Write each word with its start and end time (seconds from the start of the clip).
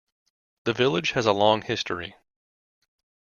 The 0.63 0.73
village 0.73 1.11
has 1.11 1.27
a 1.27 1.31
long 1.31 1.61
history. 1.61 2.15